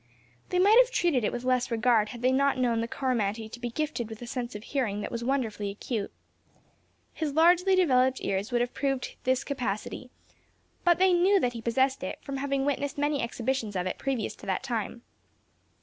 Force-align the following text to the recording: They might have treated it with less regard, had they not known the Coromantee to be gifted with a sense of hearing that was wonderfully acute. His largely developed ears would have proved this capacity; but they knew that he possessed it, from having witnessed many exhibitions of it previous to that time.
They 0.49 0.57
might 0.57 0.79
have 0.83 0.89
treated 0.89 1.23
it 1.23 1.31
with 1.31 1.43
less 1.43 1.69
regard, 1.69 2.09
had 2.09 2.23
they 2.23 2.31
not 2.31 2.57
known 2.57 2.81
the 2.81 2.87
Coromantee 2.87 3.47
to 3.49 3.59
be 3.59 3.69
gifted 3.69 4.09
with 4.09 4.19
a 4.23 4.25
sense 4.25 4.55
of 4.55 4.63
hearing 4.63 5.01
that 5.01 5.11
was 5.11 5.23
wonderfully 5.23 5.69
acute. 5.69 6.11
His 7.13 7.33
largely 7.33 7.75
developed 7.75 8.19
ears 8.23 8.51
would 8.51 8.61
have 8.61 8.73
proved 8.73 9.13
this 9.25 9.43
capacity; 9.43 10.09
but 10.83 10.97
they 10.97 11.13
knew 11.13 11.39
that 11.39 11.53
he 11.53 11.61
possessed 11.61 12.01
it, 12.01 12.17
from 12.23 12.37
having 12.37 12.65
witnessed 12.65 12.97
many 12.97 13.21
exhibitions 13.21 13.75
of 13.75 13.85
it 13.85 13.99
previous 13.99 14.35
to 14.37 14.47
that 14.47 14.63
time. 14.63 15.03